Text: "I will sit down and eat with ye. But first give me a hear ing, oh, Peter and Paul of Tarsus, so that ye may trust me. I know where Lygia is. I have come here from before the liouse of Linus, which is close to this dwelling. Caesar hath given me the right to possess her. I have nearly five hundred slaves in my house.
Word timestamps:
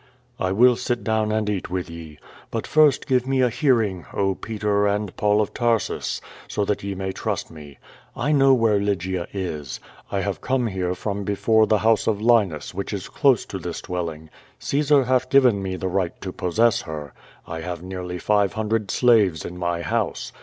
"I 0.39 0.51
will 0.51 0.75
sit 0.77 1.03
down 1.03 1.31
and 1.31 1.47
eat 1.47 1.69
with 1.69 1.87
ye. 1.87 2.17
But 2.49 2.65
first 2.65 3.05
give 3.05 3.27
me 3.27 3.41
a 3.41 3.51
hear 3.51 3.83
ing, 3.83 4.07
oh, 4.11 4.33
Peter 4.33 4.87
and 4.87 5.15
Paul 5.15 5.39
of 5.41 5.53
Tarsus, 5.53 6.19
so 6.47 6.65
that 6.65 6.81
ye 6.83 6.95
may 6.95 7.11
trust 7.11 7.51
me. 7.51 7.77
I 8.17 8.31
know 8.31 8.51
where 8.55 8.79
Lygia 8.79 9.27
is. 9.31 9.79
I 10.11 10.21
have 10.21 10.41
come 10.41 10.65
here 10.65 10.95
from 10.95 11.23
before 11.23 11.67
the 11.67 11.77
liouse 11.77 12.07
of 12.07 12.19
Linus, 12.19 12.73
which 12.73 12.93
is 12.93 13.09
close 13.09 13.45
to 13.45 13.59
this 13.59 13.79
dwelling. 13.79 14.31
Caesar 14.57 15.03
hath 15.03 15.29
given 15.29 15.61
me 15.61 15.75
the 15.75 15.87
right 15.87 16.19
to 16.21 16.31
possess 16.31 16.81
her. 16.81 17.13
I 17.45 17.61
have 17.61 17.83
nearly 17.83 18.17
five 18.17 18.53
hundred 18.53 18.89
slaves 18.89 19.45
in 19.45 19.55
my 19.55 19.83
house. 19.83 20.31